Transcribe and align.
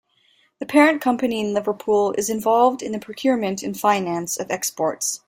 The 0.57 0.65
parent 0.65 0.99
company 0.99 1.39
in 1.41 1.53
Liverpool 1.53 2.13
is 2.17 2.27
involved 2.27 2.81
in 2.81 2.91
the 2.91 2.97
procurement 2.97 3.61
and 3.61 3.79
finance 3.79 4.35
of 4.35 4.49
exports. 4.49 5.19